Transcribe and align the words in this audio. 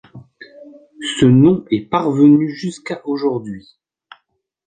Ce 1.19 1.25
nom 1.27 1.63
est 1.69 1.87
parvenu 1.87 2.49
jusqu’à 2.49 3.05
aujourd'hui. 3.07 3.77